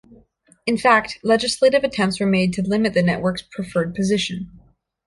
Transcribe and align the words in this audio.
In 0.65 0.79
fact, 0.79 1.19
legislative 1.23 1.83
attempts 1.83 2.19
were 2.19 2.25
made 2.25 2.53
to 2.53 2.63
limit 2.63 2.95
the 2.95 3.03
network's 3.03 3.43
preferred 3.43 3.93
position. 3.93 4.49